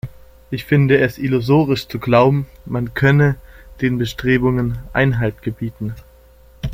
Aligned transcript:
Ich 0.49 0.63
finde 0.65 0.97
es 0.97 1.19
illusorisch 1.19 1.87
zu 1.87 1.99
glauben, 1.99 2.47
man 2.65 2.95
könne 2.95 3.35
den 3.81 3.99
Bestrebungen 3.99 4.79
Einhalt 4.93 5.43
gebieten. 5.43 5.93